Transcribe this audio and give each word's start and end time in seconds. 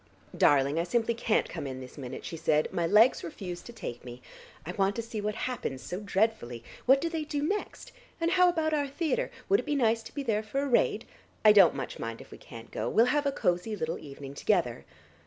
"Darling, 0.35 0.79
I 0.79 0.83
simply 0.83 1.13
can't 1.13 1.47
come 1.47 1.67
in 1.67 1.79
this 1.79 1.95
minute," 1.95 2.25
she 2.25 2.35
said. 2.35 2.67
"My 2.73 2.87
legs 2.87 3.23
refuse 3.23 3.61
to 3.61 3.71
take 3.71 4.03
me. 4.03 4.19
I 4.65 4.71
want 4.71 4.95
to 4.95 5.01
see 5.03 5.21
what 5.21 5.35
happens 5.35 5.83
so 5.83 5.99
dreadfully. 5.99 6.63
What 6.87 6.99
do 6.99 7.07
they 7.07 7.23
do 7.23 7.43
next? 7.47 7.91
And 8.19 8.31
how 8.31 8.49
about 8.49 8.73
our 8.73 8.87
theatre! 8.87 9.29
Would 9.47 9.59
it 9.59 9.65
be 9.67 9.75
nice 9.75 10.01
to 10.01 10.15
be 10.15 10.23
there 10.23 10.41
for 10.41 10.61
a 10.63 10.67
raid? 10.67 11.05
I 11.45 11.51
don't 11.51 11.75
much 11.75 11.99
mind 11.99 12.19
if 12.19 12.31
we 12.31 12.39
can't 12.39 12.71
go, 12.71 12.89
we'll 12.89 13.05
have 13.13 13.27
a 13.27 13.31
cosy 13.31 13.75
little 13.75 13.99
evening 13.99 14.33
together." 14.33 14.85